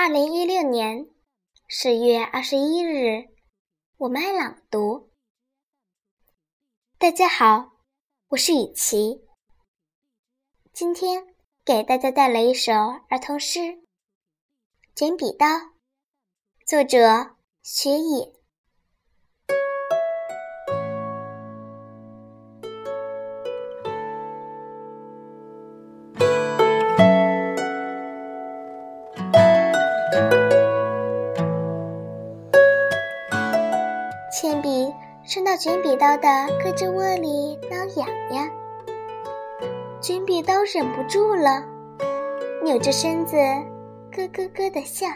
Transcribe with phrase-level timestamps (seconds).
[0.00, 1.08] 二零一六年
[1.66, 3.30] 十月二十一日，
[3.96, 5.10] 我们爱朗读。
[6.98, 7.72] 大家好，
[8.28, 9.26] 我是雨琪，
[10.72, 11.34] 今天
[11.64, 12.72] 给大家带来一首
[13.08, 13.58] 儿童诗
[14.94, 15.46] 《剪笔刀》，
[16.64, 17.34] 作者
[17.64, 18.37] 雪野。
[34.40, 36.28] 铅笔伸到卷笔刀的
[36.62, 38.48] 胳肢窝里挠痒痒，
[40.00, 41.60] 卷笔刀忍不住了，
[42.62, 43.36] 扭着身子
[44.12, 45.08] 咯咯咯的笑。